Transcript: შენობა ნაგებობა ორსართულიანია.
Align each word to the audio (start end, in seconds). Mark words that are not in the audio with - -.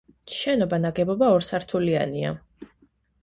შენობა 0.35 0.77
ნაგებობა 0.85 1.27
ორსართულიანია. 1.33 2.31